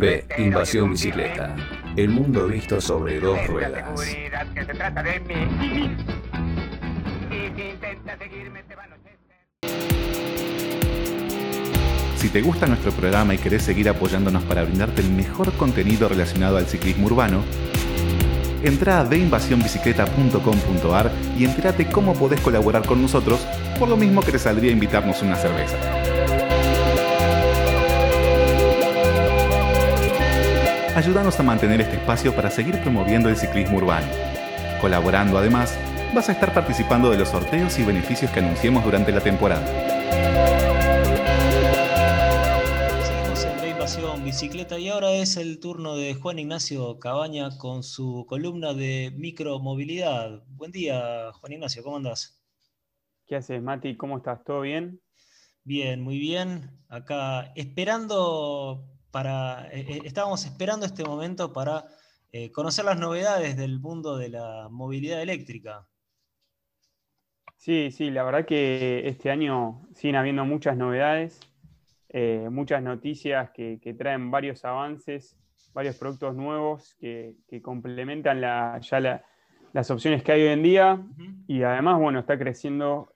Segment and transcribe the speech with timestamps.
[0.00, 0.24] B.
[0.38, 1.54] Invasión bicicleta.
[1.96, 4.00] El mundo visto sobre dos ruedas.
[12.16, 16.56] Si te gusta nuestro programa y querés seguir apoyándonos para brindarte el mejor contenido relacionado
[16.56, 17.44] al ciclismo urbano,
[18.62, 23.46] entra a deinvasionbicicleta.com.ar y entérate cómo podés colaborar con nosotros,
[23.78, 25.76] por lo mismo que te saldría invitarnos una cerveza.
[30.94, 34.06] Ayúdanos a mantener este espacio para seguir promoviendo el ciclismo urbano.
[34.80, 35.76] Colaborando además,
[36.14, 39.66] vas a estar participando de los sorteos y beneficios que anunciemos durante la temporada.
[43.02, 47.82] Seguimos en la invasión bicicleta y ahora es el turno de Juan Ignacio Cabaña con
[47.82, 50.44] su columna de micromovilidad.
[50.46, 52.40] Buen día, Juan Ignacio, ¿cómo andás?
[53.26, 53.96] ¿Qué haces, Mati?
[53.96, 54.44] ¿Cómo estás?
[54.44, 55.00] ¿Todo bien?
[55.64, 56.70] Bien, muy bien.
[56.88, 59.68] Acá esperando para.
[59.70, 61.84] eh, eh, estábamos esperando este momento para
[62.32, 65.86] eh, conocer las novedades del mundo de la movilidad eléctrica.
[67.56, 71.38] Sí, sí, la verdad que este año siguen habiendo muchas novedades,
[72.08, 75.36] eh, muchas noticias que, que traen varios avances,
[75.72, 79.24] varios productos nuevos que, que complementan la- ya la-
[79.72, 81.00] las opciones que hay hoy en día
[81.46, 83.12] y además, bueno, está creciendo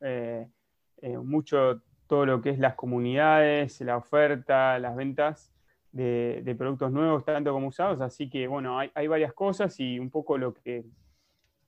[1.24, 5.52] mucho todo lo que es las comunidades, la oferta, las ventas
[5.98, 10.38] de, productos nuevos, tanto como usados, así que, bueno, hay, varias cosas y un poco
[10.38, 10.84] lo que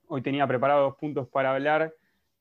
[0.07, 1.95] hoy tenía preparado dos puntos para hablar,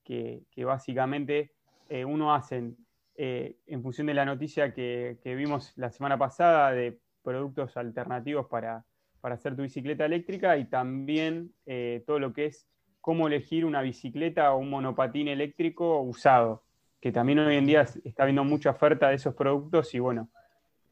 [0.04, 1.52] que, básicamente
[1.88, 2.78] eh, uno hacen
[3.16, 8.48] eh, en función de la noticia que, que vimos la semana pasada de productos alternativos
[8.48, 8.86] para,
[9.22, 12.68] para hacer tu bicicleta eléctrica y también eh, todo lo que es
[13.02, 16.64] cómo elegir una bicicleta o un monopatín eléctrico usado,
[17.00, 20.30] que también hoy en día está habiendo mucha oferta de esos productos y bueno,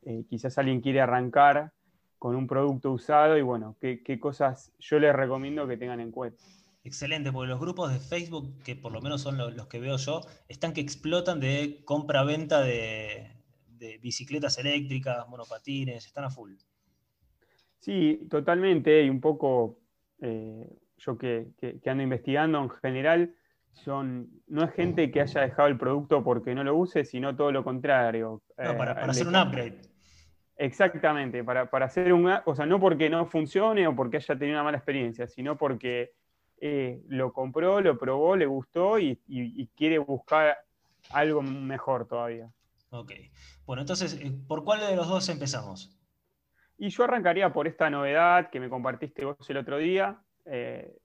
[0.07, 1.73] eh, quizás alguien quiere arrancar
[2.17, 6.11] con un producto usado y bueno, qué, qué cosas yo les recomiendo que tengan en
[6.11, 6.41] cuenta.
[6.83, 9.97] Excelente, porque los grupos de Facebook, que por lo menos son lo- los, que veo
[9.97, 13.27] yo, están que explotan de compra-venta de,
[13.67, 16.53] de bicicletas eléctricas, monopatines, están a full.
[17.79, 19.79] Sí, totalmente, y un poco
[20.21, 23.35] eh, yo que, que- que ando investigando en general,
[23.71, 27.51] son, no es gente que haya dejado el producto porque no lo use, sino todo
[27.51, 28.41] lo contrario.
[28.57, 29.81] No, para, Eh, para hacer un upgrade.
[30.57, 34.57] Exactamente, para, para hacer un, o sea, no porque no funcione o porque haya tenido
[34.57, 36.13] una mala experiencia, sino porque
[36.59, 40.57] eh, lo compró, lo probó, le gustó y, y- y quiere buscar
[41.11, 42.49] algo mejor todavía.
[42.89, 43.11] Ok.
[43.65, 45.95] Bueno, entonces, eh, ¿por cuál de los dos empezamos?
[46.79, 50.95] Y yo arrancaría por esta novedad que me compartiste vos el otro día, eh,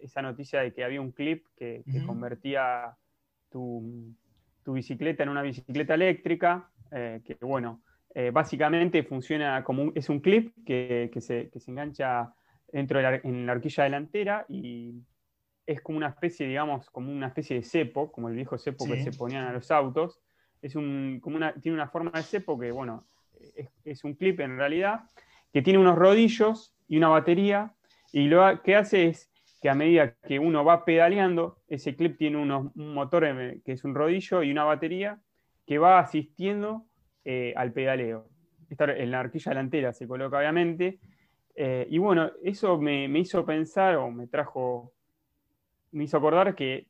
[0.00, 2.96] esa noticia de que había un clip que, convertía
[3.50, 4.14] tu,
[4.64, 7.82] tu bicicleta en una bicicleta eléctrica, eh, que bueno,
[8.18, 12.32] eh, básicamente funciona como un, es un clip que, que se, que se engancha
[12.72, 14.94] dentro de la, en la horquilla delantera y
[15.66, 18.96] es como una especie, digamos, como una especie de cepo, como el viejo cepo que
[19.04, 20.18] se ponían a los autos.
[20.62, 23.06] Es un, como una, tiene una forma de cepo que, bueno,
[23.54, 25.00] es, es un clip en realidad,
[25.52, 27.74] que tiene unos rodillos y una batería,
[28.12, 32.38] y lo que hace es que a medida que uno va pedaleando, ese clip tiene
[32.38, 33.24] unos- un motor
[33.62, 35.20] que es un rodillo y una batería
[35.66, 36.86] que va asistiendo
[37.28, 38.28] eh, al pedaleo.
[38.70, 40.98] Esta en la horquilla delantera se coloca obviamente.
[41.56, 44.92] eh, y bueno, eso me, me hizo pensar o me trajo,
[45.92, 46.86] me hizo acordar que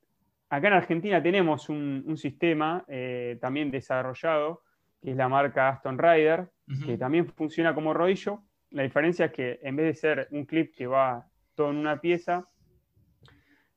[0.50, 4.62] acá en Argentina tenemos un, un sistema eh, también desarrollado,
[5.00, 6.50] que es la marca Aston Rider,
[6.84, 8.42] que también funciona como rodillo.
[8.70, 11.24] La diferencia es que en vez de ser un clip que va
[11.54, 12.44] todo en una pieza,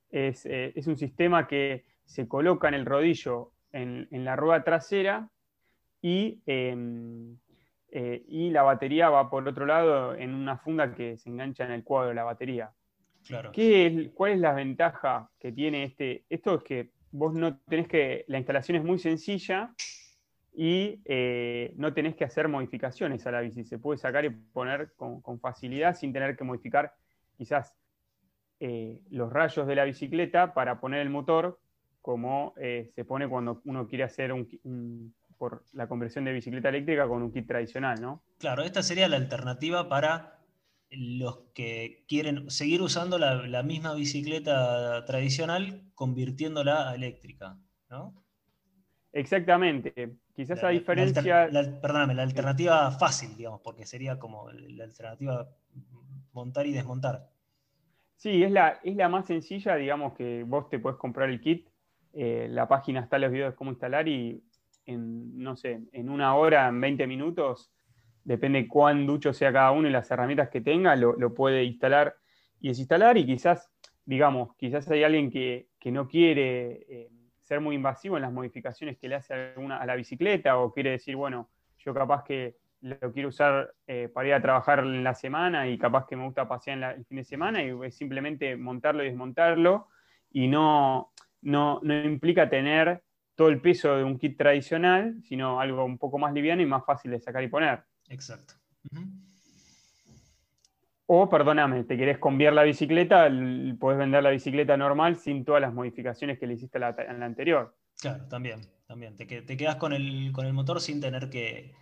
[0.10, 4.64] es, eh, es un sistema que se coloca en el rodillo en, en la rueda
[4.64, 5.30] trasera
[6.02, 6.76] y, eh,
[7.92, 11.72] eh, y la batería va por otro lado en una funda que se engancha en
[11.72, 12.72] el cuadro de la batería.
[13.28, 13.52] Claro.
[13.52, 16.24] ¿Qué es- ¿Cuál es la ventaja que tiene este?
[16.30, 19.74] Esto es que vos no tenés que, la instalación es muy sencilla
[20.54, 23.64] y eh, no tenés que hacer modificaciones a la bici.
[23.66, 26.94] Se puede sacar y poner con, con facilidad sin tener que modificar
[27.38, 27.76] quizás
[28.60, 31.60] eh, los rayos de la bicicleta para poner el motor
[32.02, 37.08] como eh, se pone cuando uno quiere hacer un- por la conversión de bicicleta eléctrica
[37.08, 38.22] con un kit tradicional, ¿no?
[38.38, 40.38] Claro, esta sería la alternativa para
[40.92, 47.58] los que quieren seguir usando la, la misma bicicleta tradicional, convirtiéndola a eléctrica,
[47.90, 48.14] ¿no?
[49.14, 50.18] Exactamente.
[50.36, 51.48] Quizás La- a la diferencia...
[51.48, 55.48] la- perdóname, la alternativa fácil, digamos, porque sería como la alternativa
[56.34, 57.30] montar y desmontar.
[58.16, 61.70] Sí, es la, es la más sencilla, digamos que vos te podés comprar el kit,
[62.14, 64.44] eh, la página está los videos de cómo instalar y
[64.90, 67.72] en, no sé, en una hora, en 20 minutos,
[68.24, 72.16] depende cuán ducho sea cada uno y las herramientas que tenga, lo, puede instalar
[72.60, 73.72] y desinstalar y quizás,
[74.06, 77.10] digamos, quizás hay alguien que, no quiere eh,
[77.40, 81.16] ser muy invasivo en las modificaciones que le hace a la bicicleta o quiere decir,
[81.16, 85.68] bueno, yo capaz que lo quiero usar eh, para ir a trabajar en la semana
[85.68, 89.08] y capaz que me gusta pasear el fin de semana y es simplemente montarlo y
[89.08, 89.88] desmontarlo
[90.32, 93.02] y no, no, implica tener
[93.40, 96.84] todo el peso de un kit tradicional, sino algo un poco más liviano y más
[96.86, 97.82] fácil de sacar y poner.
[98.10, 98.56] Exacto.
[101.06, 103.30] O, perdóname, te querés cambiar la bicicleta,
[103.80, 107.78] podés vender la bicicleta normal sin todas las modificaciones que le hiciste en la anterior.
[108.02, 109.16] Claro, también, también.
[109.16, 111.74] Te, te quedas con el, con el motor sin tener que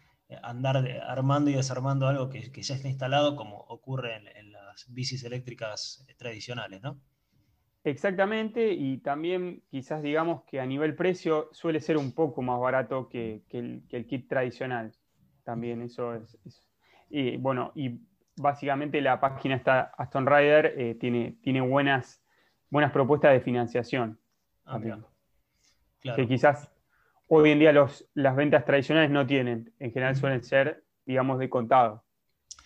[0.44, 0.78] andar
[1.08, 6.84] armando y desarmando algo que, ya está instalado, como ocurre en, las bicis eléctricas tradicionales,
[6.84, 7.02] ¿no?
[7.84, 13.08] Exactamente, y también quizás digamos que a nivel precio suele ser un poco más barato
[13.08, 14.92] que, el, kit tradicional.
[15.44, 16.38] También eso es,
[17.10, 18.02] Y bueno, y
[18.36, 22.22] básicamente la página está Aston Rider eh, tiene, tiene buenas,
[22.70, 24.20] buenas propuestas de financiación.
[24.66, 24.80] Ah,
[26.16, 26.70] Que quizás
[27.28, 29.74] hoy en día los, las ventas tradicionales no tienen.
[29.80, 32.04] En general suelen ser, digamos, de contado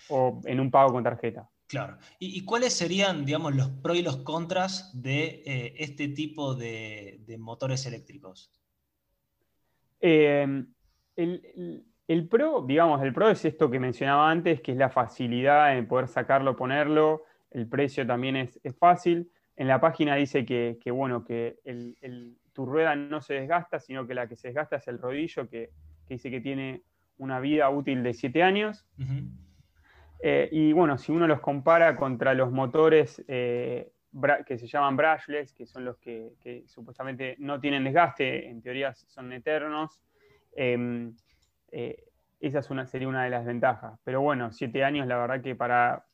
[0.10, 1.51] o en un pago con tarjeta.
[1.72, 1.98] Claro.
[2.20, 7.86] ¿Y, cuáles serían, digamos, los pros y los contras de eh, este tipo de, motores
[7.86, 8.52] eléctricos?
[10.02, 10.66] Eh,
[11.16, 15.88] el, pro, digamos, el pro es esto que mencionaba antes, que es la facilidad en
[15.88, 17.24] poder sacarlo, ponerlo.
[17.52, 19.32] El precio también es, fácil.
[19.56, 24.14] En la página dice que, bueno, que el, tu rueda no se desgasta, sino que
[24.14, 25.70] la que se desgasta es el rodillo, que,
[26.10, 26.84] dice que tiene
[27.18, 28.86] una vida útil de 7 años.
[30.24, 33.92] Eh, y bueno, si uno los compara contra los motores eh,
[34.46, 39.32] que se llaman brushless, que son los que, supuestamente no tienen desgaste, en teoría son
[39.34, 40.02] eternos,
[40.56, 41.16] em,
[41.72, 42.04] eh,
[42.40, 44.00] esa sería una de las ventajas.
[44.04, 46.06] Pero bueno, 7 años, la verdad que para,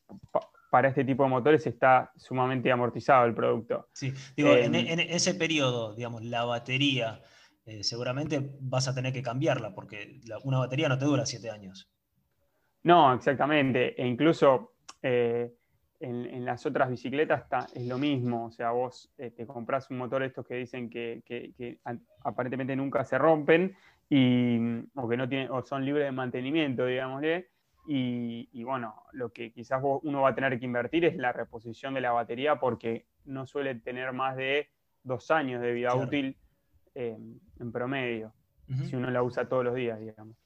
[0.70, 3.88] para este tipo de motores está sumamente amortizado el producto.
[3.92, 7.22] Sí, digo, en, em, ese periodo, digamos, la batería,
[7.66, 11.90] eh, seguramente vas a tener que cambiarla, porque una batería no te dura siete años.
[12.88, 14.00] No, exactamente.
[14.00, 15.52] E incluso eh,
[16.00, 18.46] en, las otras bicicletas está, es lo mismo.
[18.46, 21.22] O sea, vos eh, te compras un motor estos que dicen que,
[22.24, 23.76] aparentemente nunca se rompen
[24.08, 24.58] y,
[24.94, 27.48] o que no tienen, o son libres de mantenimiento, digámosle
[27.90, 32.02] y, bueno, lo que quizás uno va a tener que invertir es la reposición de
[32.02, 34.68] la batería porque no suele tener más de
[35.02, 36.36] dos años de vida útil
[36.94, 37.18] eh,
[37.58, 38.34] en promedio,
[38.84, 40.36] si uno la usa todos los días, digamos.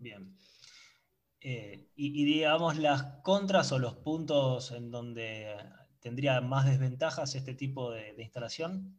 [0.00, 0.34] Bien.
[1.40, 5.54] Eh, y, digamos las contras o los puntos en donde
[6.00, 8.96] tendría más desventajas este tipo de, instalación.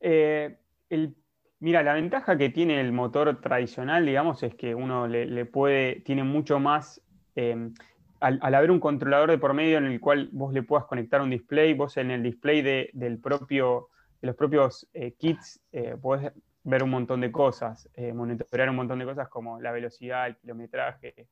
[0.00, 0.58] Eh,
[0.88, 1.14] el
[1.60, 6.24] Mira, la ventaja que tiene el motor tradicional, digamos, es que uno le, puede, tiene
[6.24, 7.02] mucho más,
[7.34, 7.74] em,
[8.18, 11.28] al, haber un controlador de por medio en el cual vos le puedas conectar un
[11.28, 13.88] display, vos en el display de, del propio,
[14.22, 16.32] de los propios eh, kits eh, podés
[16.64, 20.36] ver un montón de cosas, eh, monitorear un montón de cosas como la velocidad, el
[20.36, 21.26] kilometraje,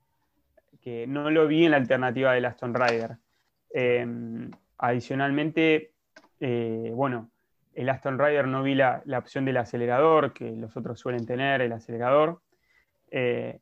[0.80, 3.16] que no lo vi en la alternativa del Aston Rider.
[3.70, 5.92] Em, adicionalmente,
[6.94, 7.30] bueno,
[7.78, 11.70] el Aston Rider no vi la, opción del acelerador, que los otros suelen tener, el
[11.70, 12.40] acelerador.
[13.08, 13.60] Eh,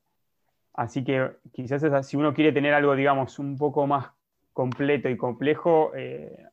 [0.72, 4.08] así que quizás si uno quiere tener algo, digamos, un poco más
[4.54, 6.46] completo y complejo, eh,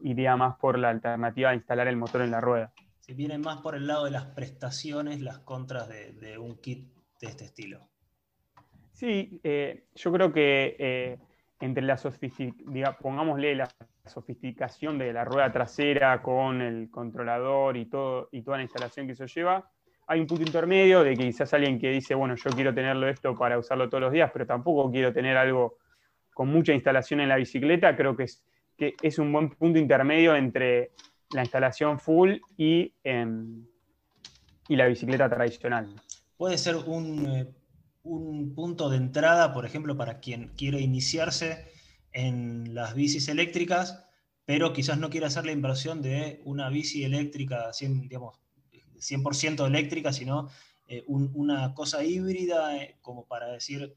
[0.00, 2.72] iría más por la alternativa de instalar el motor en la rueda.
[3.04, 6.88] Si viene más por el lado de las prestaciones, las contras de, un kit
[7.20, 7.90] de este estilo.
[8.92, 11.18] Sí, eh, yo creo que
[11.60, 13.68] entre la sofisticación, pongámosle la
[14.06, 19.70] sofisticación de la rueda trasera con el controlador y, toda la instalación que eso lleva,
[20.06, 23.34] hay un punto intermedio de que quizás alguien que dice, bueno, yo quiero tenerlo esto
[23.34, 25.76] para usarlo todos los días, pero tampoco quiero tener algo
[26.32, 28.26] con mucha instalación en la bicicleta, creo que
[28.78, 30.92] es un buen punto intermedio entre
[31.34, 33.66] la instalación full y, em,
[34.68, 35.94] y la bicicleta tradicional.
[36.36, 37.54] Puede ser un eh,
[38.04, 41.66] un punto de entrada, por ejemplo, para quien quiere iniciarse
[42.12, 44.06] en las bicis eléctricas,
[44.44, 48.38] pero quizás no quiera hacer la inversión de una bici eléctrica, 100%, digamos,
[48.98, 50.50] 100 eléctrica, sino
[50.86, 53.96] eh, una cosa híbrida, eh, como para decir,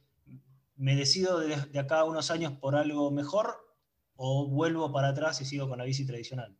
[0.77, 3.57] me decido de, de, acá a unos años por algo mejor
[4.15, 6.55] o vuelvo para atrás y sigo con la bici tradicional.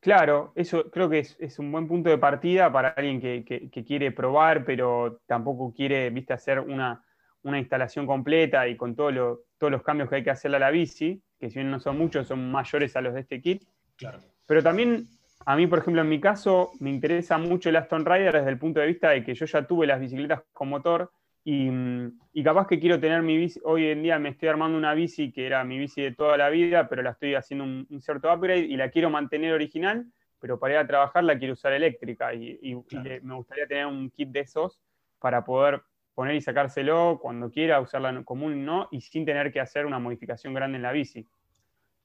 [0.00, 4.64] Claro, eso creo que es, un buen punto de partida para alguien que, quiere probar,
[4.64, 7.04] pero tampoco quiere viste, hacer una,
[7.42, 11.48] instalación completa y con todos los cambios que hay que hacerle a la bici, que
[11.48, 13.64] si bien no son muchos, son mayores a los de este kit.
[13.96, 14.18] Claro.
[14.46, 15.06] Pero también,
[15.46, 18.58] a mí, por ejemplo, en mi caso, me interesa mucho el Aston Rider desde el
[18.58, 21.10] punto de vista de que yo ya tuve las bicicletas con motor
[21.50, 25.32] Y, capaz que quiero tener mi bici, hoy en día me estoy armando una bici
[25.32, 28.66] que era mi bici de toda la vida, pero la estoy haciendo un, cierto upgrade
[28.66, 30.04] y la quiero mantener original,
[30.38, 32.76] pero para ir a trabajar la quiero usar eléctrica y,
[33.22, 34.82] me gustaría tener un kit de esos
[35.20, 35.80] para poder
[36.14, 39.98] poner y sacárselo cuando quiera, usarla en común no, y sin tener que hacer una
[39.98, 41.26] modificación grande en la bici.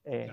[0.04, 0.32] Eh,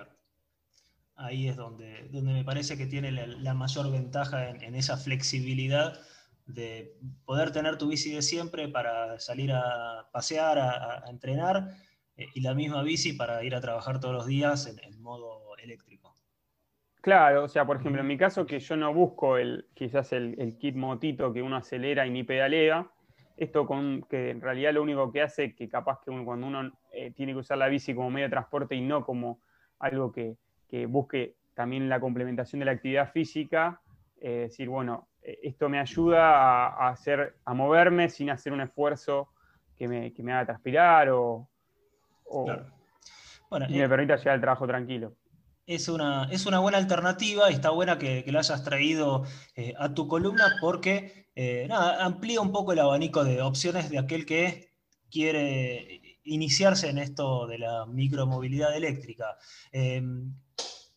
[1.18, 6.00] Ahí es donde, donde me parece que tiene la, mayor ventaja en esa flexibilidad
[6.46, 11.76] de poder tener tu bici de siempre para salir a pasear, a, entrenar,
[12.18, 16.16] eh, y la misma bici para ir a trabajar todos los días en, modo eléctrico.
[17.02, 20.58] Claro, o sea, por ejemplo, en mi caso que yo no busco el, quizás el,
[20.60, 22.88] kit motito que uno acelera y ni pedalea,
[23.38, 27.12] esto con que en realidad lo único que hace que capaz que cuando uno eh,
[27.12, 29.40] tiene que usar la bici como medio de transporte y no como
[29.80, 30.38] algo que,
[30.88, 33.82] busque también la complementación de la actividad física,
[34.22, 39.30] eh, decir, bueno, esto me ayuda a, hacer, a moverme sin hacer un esfuerzo
[39.78, 41.50] que me, haga transpirar o,
[43.68, 45.16] y me eh, permita llegar al trabajo tranquilo.
[45.66, 49.26] Es una, es una buena alternativa y está buena que, la hayas traído
[49.56, 51.30] eh, a tu columna porque
[52.00, 54.72] amplía un poco el abanico de opciones de aquel que
[55.10, 59.38] quiere iniciarse en esto de la micromovilidad eléctrica.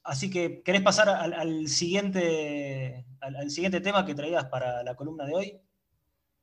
[0.05, 5.35] Así que, ¿querés pasar al, siguiente, al, siguiente tema que traías para la columna de
[5.35, 5.61] hoy?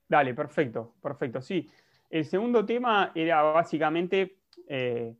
[0.10, 1.70] Dale, perfecto, perfecto, sí.
[2.10, 5.16] El segundo tema era básicamente, eh,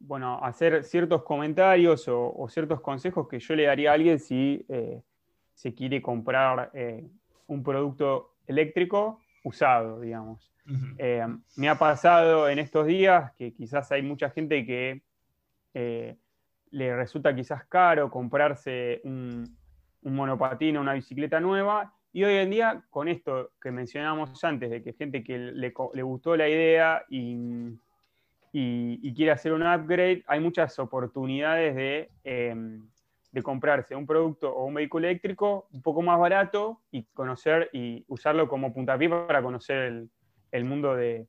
[0.00, 5.00] bueno, hacer ciertos comentarios o, ciertos consejos que yo le daría a alguien si eh,
[5.54, 7.08] se quiere comprar eh,
[7.46, 10.52] un producto eléctrico usado, digamos.
[11.56, 15.02] me ha pasado en estos días que quizás hay mucha gente que
[16.70, 19.56] le resulta quizás caro comprarse un,
[20.02, 21.92] monopatín o una bicicleta nueva.
[22.12, 26.36] Y hoy en día, con esto que mencionábamos antes, de que gente que le, gustó
[26.36, 27.78] la idea y,
[29.14, 32.88] quiere hacer un upgrade, hay muchas oportunidades em,
[33.32, 38.04] de, comprarse un producto o un vehículo eléctrico un poco más barato y conocer y
[38.08, 40.08] usarlo como puntapié para conocer
[40.52, 41.26] el, mundo de,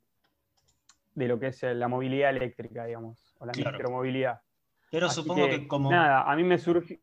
[1.16, 4.40] lo que es la movilidad eléctrica, digamos, o la micromovilidad.
[4.90, 5.90] Pero supongo que, como.
[5.90, 7.00] Nada, a mí me surge.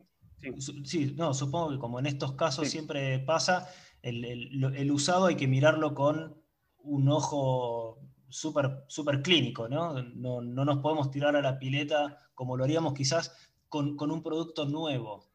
[0.84, 1.13] Sí.
[1.18, 3.68] no, supongo que como en estos casos siempre pasa,
[4.01, 6.39] el, usado hay que mirarlo con
[6.77, 8.00] un ojo
[8.30, 10.01] súper super clínico, ¿no?
[10.04, 10.42] ¿no?
[10.42, 13.36] nos podemos tirar a la pileta como lo haríamos quizás
[13.70, 15.25] con, un producto nuevo.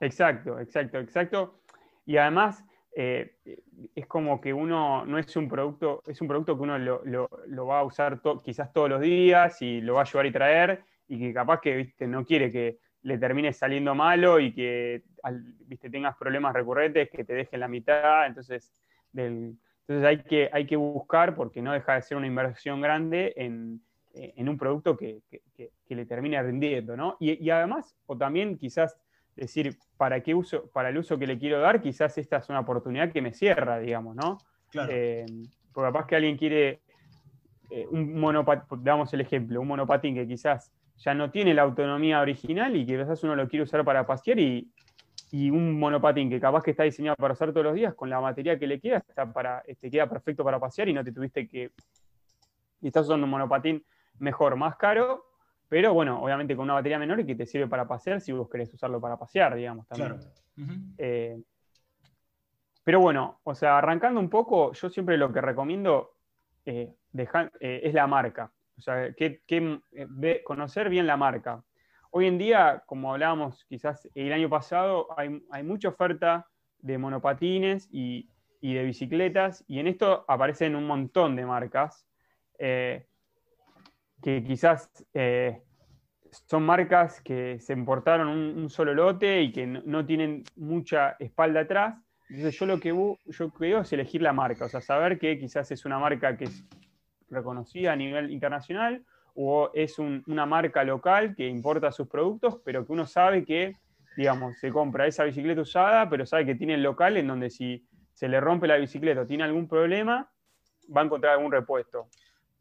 [0.00, 1.62] Exacto, exacto, exacto.
[2.04, 3.36] Y además, eh,
[3.94, 7.80] es como que uno no es un producto, es un producto que uno lo, va
[7.80, 11.32] a usar quizás todos los días y lo va a llevar y traer y que
[11.32, 12.06] capaz que ¿viste?
[12.06, 15.02] no quiere que le termine saliendo malo y que
[15.66, 15.88] ¿viste?
[15.88, 18.26] tengas problemas recurrentes que te dejen la mitad.
[18.26, 18.72] Entonces,
[19.14, 23.80] entonces hay, que, hay que buscar, porque no deja de ser una inversión grande, en,
[24.48, 25.22] un producto que,
[25.88, 26.96] le termine rindiendo.
[26.96, 27.16] ¿no?
[27.18, 28.96] Y además, o también quizás
[29.36, 32.60] decir, ¿para qué uso, para el uso que le quiero dar, quizás esta es una
[32.60, 34.38] oportunidad que me cierra, digamos, ¿no?
[34.70, 34.90] Claro.
[34.92, 35.26] Eh,
[35.72, 36.82] porque capaz que alguien quiere
[37.70, 42.20] eh, un monopatín, damos el ejemplo, un monopatín que quizás ya no tiene la autonomía
[42.20, 44.70] original y que quizás uno lo quiere usar para pasear y,
[45.50, 48.58] un monopatín que capaz que está diseñado para usar todos los días con la batería
[48.58, 51.48] que le queda, está para, te este, queda perfecto para pasear y no te tuviste
[51.48, 51.70] que...
[52.82, 53.82] Y estás usando un monopatín
[54.18, 55.24] mejor, más caro,
[55.72, 58.46] pero bueno, obviamente con una batería menor y que te sirve para pasear si vos
[58.50, 60.20] querés usarlo para pasear, digamos, también.
[60.98, 61.40] Eh,
[62.84, 66.18] pero bueno, o sea, arrancando un poco, yo siempre lo que recomiendo
[66.66, 68.52] eh, eh, es la marca.
[68.76, 69.40] O sea, que,
[70.44, 71.64] conocer bien la marca.
[72.10, 76.48] Hoy en día, como hablábamos quizás el año pasado, hay, mucha oferta
[76.80, 78.28] de monopatines y,
[78.60, 82.06] de bicicletas, y en esto aparecen un montón de marcas
[84.22, 85.62] que quizás eh,
[86.46, 91.96] son marcas que se importaron un, solo lote y que no, tienen mucha espalda atrás.
[92.28, 95.70] Entonces yo lo que yo creo es elegir la marca, o sea, saber que quizás
[95.70, 96.64] es una marca que es
[97.28, 102.92] reconocida a nivel internacional o es una marca local que importa sus productos, pero que
[102.92, 103.74] uno sabe que,
[104.16, 107.86] digamos, se compra esa bicicleta usada, pero sabe que tiene el local en donde si
[108.12, 110.30] se le rompe la bicicleta o tiene algún problema,
[110.94, 112.08] va a encontrar algún repuesto.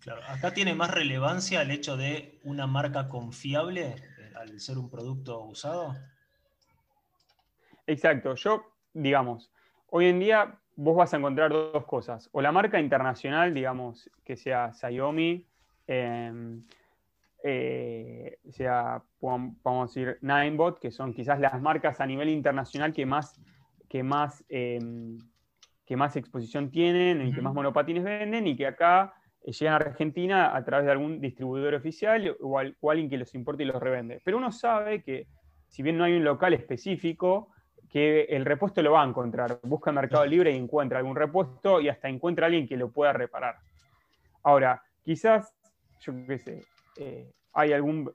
[0.02, 4.90] Claro, acá tiene más relevancia el hecho de una marca confiable eh, al ser un
[4.90, 5.96] producto usado.
[7.86, 9.52] Exacto, yo, digamos,
[9.88, 14.36] hoy en día vos vas a encontrar dos cosas, o la marca internacional, digamos, que
[14.36, 15.46] sea Xiaomi,
[15.86, 16.64] em,
[17.44, 23.06] eh, sea, vamos a decir, Ninebot, que son quizás las marcas a nivel internacional que
[23.06, 23.40] más,
[23.88, 25.20] que más, em,
[25.86, 30.56] que más exposición tienen, y que más monopatines venden, y que acá llegan a Argentina
[30.56, 34.22] a través de algún distribuidor oficial o, alguien que los importe y los revende.
[34.24, 35.28] Pero uno sabe que,
[35.68, 37.50] si bien no hay un local específico,
[37.90, 39.60] que el repuesto lo va a encontrar.
[39.64, 42.90] Busca en Mercado Libre y encuentra algún repuesto y hasta encuentra a alguien que lo
[42.92, 43.58] pueda reparar.
[44.44, 45.54] Ahora, quizás,
[46.00, 46.64] yo qué sé,
[46.98, 48.12] eh, hay algún,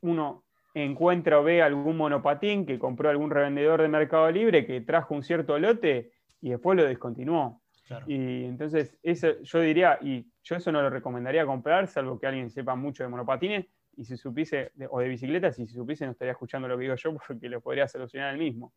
[0.00, 0.44] uno
[0.74, 5.22] encuentra o ve algún monopatín que compró algún revendedor de Mercado Libre que trajo un
[5.22, 7.60] cierto lote y después lo descontinuó.
[8.06, 12.50] Y entonces, eso, yo diría, y yo eso no lo recomendaría comprar, salvo que alguien
[12.50, 13.66] sepa mucho de monopatines,
[13.96, 16.94] y si supiese, o de bicicletas, y si supiese no estaría escuchando lo que digo
[16.94, 18.72] yo porque lo podría solucionar él mismo.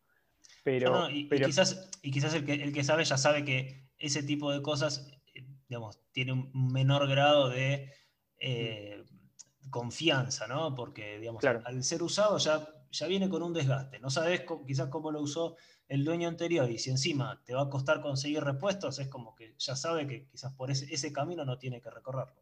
[0.64, 4.52] Pero, y, quizás, y quizás el, que, el que sabe ya sabe que ese tipo
[4.52, 7.92] de cosas, eh, digamos, tiene un menor grado de
[8.38, 9.04] eh,
[9.70, 10.74] confianza, ¿no?
[10.74, 13.98] Porque, digamos, al ser usado ya, ya viene con un desgaste.
[13.98, 15.56] No sabes quizás cómo lo usó
[15.88, 19.54] el dueño anterior y si encima te va a costar conseguir repuestos, es como que
[19.58, 22.40] ya sabe que quizás por ese, camino no tiene que recorrerlo.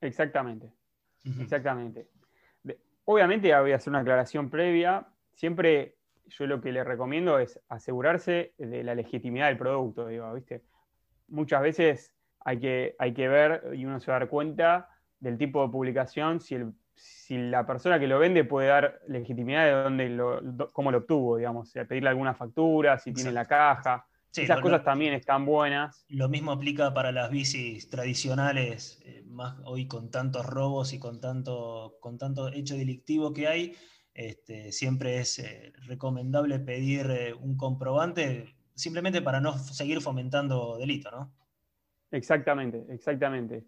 [0.00, 0.72] Exactamente,
[1.40, 2.08] exactamente.
[3.06, 5.06] Obviamente voy a hacer una aclaración previa.
[5.34, 10.62] Siempre yo lo que le recomiendo es asegurarse de la legitimidad del producto, digo, ¿viste?
[11.28, 14.90] Muchas veces hay que, hay que ver y uno se va a dar cuenta
[15.20, 19.64] del tipo de publicación si el si la persona que lo vende puede dar legitimidad
[19.64, 24.06] de dónde lo, cómo lo obtuvo, digamos, pedirle alguna factura, si tiene la caja.
[24.36, 26.04] Esas cosas también están buenas.
[26.08, 31.20] Lo mismo aplica para las bicis tradicionales, eh, más hoy con tantos robos y con
[31.20, 33.76] tanto, con tanto hecho delictivo que hay,
[34.12, 41.10] este, siempre es eh, recomendable pedir eh, un comprobante simplemente para no seguir fomentando delito,
[41.10, 41.32] ¿no?
[42.10, 43.64] Exactamente, exactamente.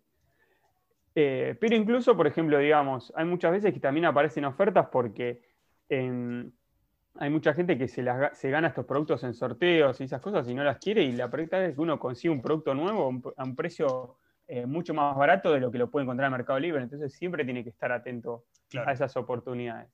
[1.19, 5.41] Eh, pero incluso, por ejemplo, digamos, hay muchas veces que también aparecen ofertas porque
[5.89, 10.63] hay mucha gente que se, gana estos productos en sorteos y esas cosas y no
[10.63, 14.19] las quiere y la verdad es que uno consigue un producto nuevo a un precio
[14.47, 16.83] eh, mucho más barato de lo que lo puede encontrar en Mercado Libre.
[16.83, 18.45] Entonces siempre tiene que estar atento
[18.85, 19.89] a esas oportunidades.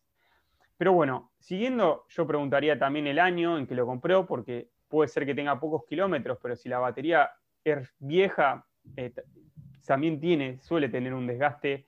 [0.77, 5.25] Pero bueno, siguiendo, yo preguntaría también el año en que lo compró, porque puede ser
[5.25, 7.31] que tenga pocos kilómetros, pero si la batería
[7.65, 9.15] es vieja, eh,
[9.87, 11.87] también tiene, suele tener un desgaste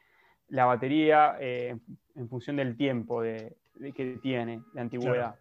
[0.48, 1.76] la batería eh,
[2.14, 3.56] en función del tiempo de,
[3.94, 5.36] que tiene, de antigüedad.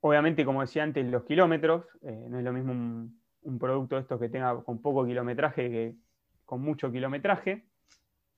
[0.00, 4.20] Obviamente, como decía antes, los kilómetros, eh, no es lo mismo un, producto de estos
[4.20, 5.94] que tenga con poco kilometraje que
[6.44, 7.66] con mucho kilometraje.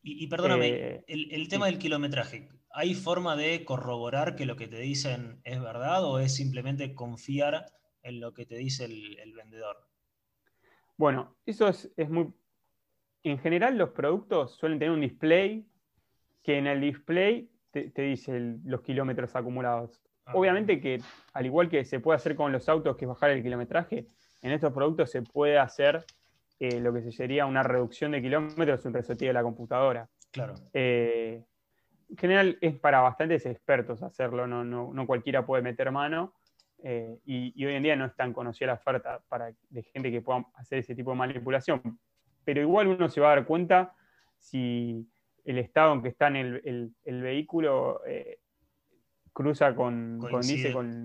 [0.02, 4.78] Y, perdóname, eh, el, tema del kilometraje, ¿hay forma de corroborar que lo que te
[4.78, 7.66] dicen es verdad o es simplemente confiar
[8.02, 9.88] en lo que te dice el vendedor?
[10.98, 12.34] Bueno, eso es, muy...
[13.22, 15.64] En general los productos suelen tener un display
[16.42, 20.02] que en el display te, dice los kilómetros acumulados.
[20.26, 21.00] Ah, Obviamente que
[21.32, 24.06] al igual que se puede hacer con los autos, que es bajar el kilometraje,
[24.42, 26.04] en estos productos se puede hacer
[26.58, 30.08] eh, lo que se sería una reducción de kilómetros, un reseteo de la computadora.
[30.32, 30.54] Claro.
[30.72, 31.44] Eh,
[32.10, 36.34] en general es para bastantes expertos hacerlo, no, no cualquiera puede meter mano.
[36.82, 40.22] Eh, y, hoy en día no es tan conocida la oferta para, de gente que
[40.22, 41.98] pueda hacer ese tipo de manipulación.
[42.44, 43.94] Pero igual uno se va a dar cuenta
[44.38, 45.06] si
[45.44, 48.38] el estado en que está en el, vehículo eh,
[49.32, 50.18] cruza con,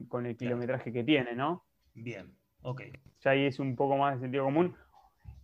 [0.07, 1.65] con, el kilometraje que tiene, ¿no?
[1.93, 2.81] Bien, ok.
[3.21, 4.75] Ya ahí es un poco más de sentido común.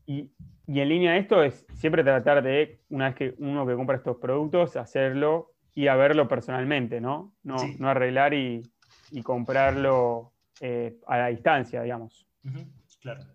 [0.06, 0.32] Y,
[0.68, 4.18] en línea de esto es siempre tratar de, una vez que uno que compra estos
[4.18, 7.34] productos, hacerlo y a verlo personalmente, ¿no?
[7.42, 8.62] No, no arreglar y,
[9.12, 12.28] y comprarlo eh, a la distancia, digamos.
[13.02, 13.26] Claro.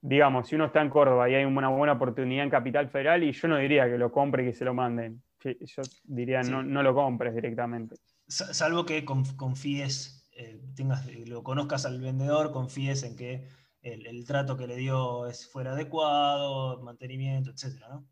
[0.00, 3.32] Digamos, si uno está en Córdoba y hay una buena oportunidad en Capital Federal, y
[3.32, 5.22] yo no diría que lo compre y que se lo manden.
[5.42, 7.96] Yo diría no, no lo compres directamente.
[8.26, 13.46] Salvo que confíes, eh, tengas, lo conozcas al vendedor, confíes en que
[13.82, 18.06] el, trato que le dio es fuera adecuado, mantenimiento, etcétera, ¿no?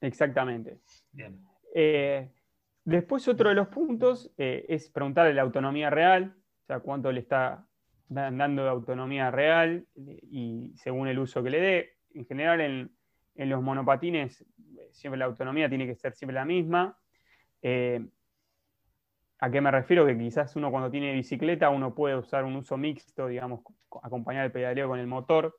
[0.00, 0.80] Exactamente.
[1.12, 1.42] Bien.
[1.74, 2.30] Eh,
[2.86, 7.18] Después otro de los puntos eh, es preguntarle la autonomía real, o sea, cuánto le
[7.18, 7.66] está
[8.08, 11.96] dando de autonomía real y según el uso que le dé.
[12.14, 14.46] En general en, los monopatines
[14.92, 16.96] siempre la autonomía tiene que ser siempre la misma.
[17.60, 18.06] Eh,
[19.40, 20.06] ¿A qué me refiero?
[20.06, 23.62] Que quizás uno cuando tiene bicicleta uno puede usar un uso mixto, digamos,
[24.00, 25.56] acompañar el pedaleo con el motor,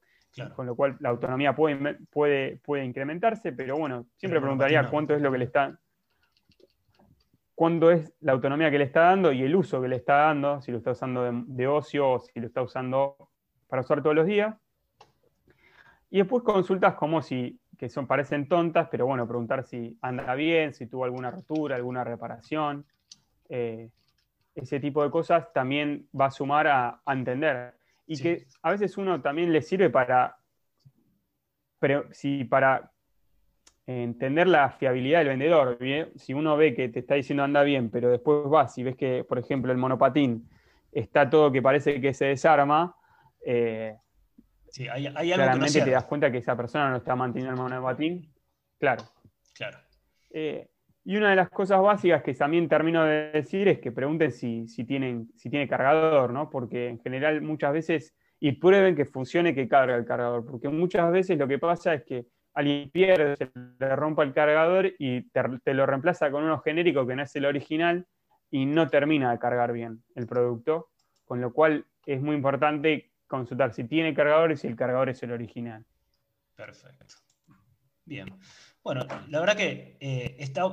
[0.55, 5.21] con lo cual la autonomía puede, puede, puede incrementarse, pero bueno, siempre preguntaría cuánto es
[5.21, 5.77] lo que le está
[7.57, 10.61] cuándo es la autonomía que le está dando y el uso que le está dando,
[10.61, 13.17] si lo está usando de, ocio o si lo está usando
[13.67, 14.55] para usar todos los días.
[16.11, 20.71] Y después consultas como si, que son, parecen tontas, pero bueno, preguntar si anda bien,
[20.75, 22.85] si tuvo alguna rotura, alguna reparación.
[23.49, 23.89] Eh,
[24.53, 27.73] ese tipo de cosas también va a sumar a, entender.
[28.05, 30.37] y que a veces uno también le sirve para,
[31.79, 32.91] pero, si para
[33.87, 35.77] entender la fiabilidad del vendedor.
[36.15, 39.23] Si uno ve que te está diciendo anda bien, pero después vas y ves que,
[39.23, 40.49] por ejemplo, el monopatín
[40.91, 42.95] está todo que parece que se desarma,
[43.45, 43.95] eh,
[44.69, 48.29] sí, hay, algo claramente te das cuenta que esa persona no está manteniendo el monopatín.
[48.77, 49.03] Claro.
[49.53, 49.77] Claro.
[50.31, 50.67] Eh,
[51.05, 54.65] y una de las cosas básicas que también termino de decir es que pregunten si,
[54.85, 56.49] tienen, si tiene cargador, ¿no?
[56.49, 61.09] Porque en general muchas veces, y prueben que funcione que carga el cargador, porque muchas
[61.09, 62.25] veces lo que pasa es que
[62.57, 67.15] alguien pierde, se le rompa el cargador y te, lo reemplaza con uno genérico que
[67.15, 68.07] no es el original
[68.49, 70.89] y no termina de cargar bien el producto,
[71.25, 75.21] con lo cual es muy importante consultar si tiene cargador y si el cargador es
[75.21, 75.85] el original.
[76.55, 77.05] Perfecto.
[78.05, 78.27] Bien.
[78.83, 80.63] Bueno, la verdad que eh, está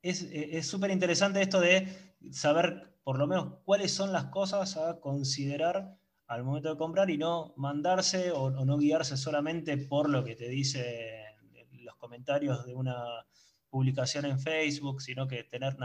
[0.00, 1.86] es súper interesante esto de
[2.30, 7.18] saber por lo menos cuáles son las cosas a considerar al momento de comprar y
[7.18, 11.23] no mandarse o, no guiarse solamente por lo que te dicen
[11.84, 12.96] los comentarios de una
[13.68, 15.76] publicación en Facebook, sino que tener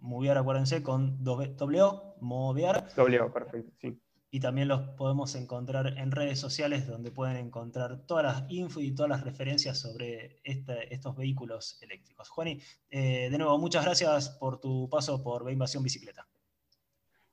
[0.00, 1.84] Moviar, acuérdense, con W,
[2.20, 2.88] Moviar.
[2.96, 3.96] W, perfecto, sí
[4.30, 8.94] y también los podemos encontrar en redes sociales donde pueden encontrar todas las info y
[8.94, 12.28] todas las referencias sobre este, estos vehículos eléctricos.
[12.28, 16.28] Juani, eh, de nuevo, muchas gracias por tu paso por Invasión Bicicleta.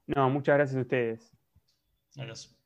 [0.08, 1.32] No, muchas gracias a ustedes.
[2.18, 2.57] Adiós.